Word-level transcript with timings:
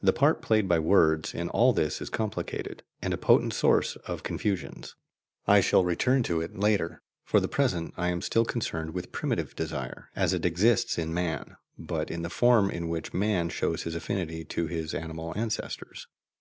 The 0.00 0.12
part 0.12 0.42
played 0.42 0.68
by 0.68 0.78
words 0.78 1.34
in 1.34 1.48
all 1.48 1.72
this 1.72 2.00
is 2.00 2.08
complicated, 2.08 2.84
and 3.02 3.12
a 3.12 3.18
potent 3.18 3.52
source 3.52 3.96
of 4.06 4.22
confusions; 4.22 4.94
I 5.48 5.60
shall 5.60 5.82
return 5.82 6.22
to 6.22 6.40
it 6.40 6.56
later. 6.56 7.02
For 7.24 7.40
the 7.40 7.48
present, 7.48 7.92
I 7.96 8.10
am 8.10 8.22
still 8.22 8.44
concerned 8.44 8.94
with 8.94 9.10
primitive 9.10 9.56
desire, 9.56 10.08
as 10.14 10.32
it 10.32 10.46
exists 10.46 10.98
in 10.98 11.12
man, 11.12 11.56
but 11.76 12.12
in 12.12 12.22
the 12.22 12.30
form 12.30 12.70
in 12.70 12.86
which 12.88 13.12
man 13.12 13.48
shows 13.48 13.82
his 13.82 13.96
affinity 13.96 14.44
to 14.44 14.68
his 14.68 14.94
animal 14.94 15.32
ancestors. 15.36 16.06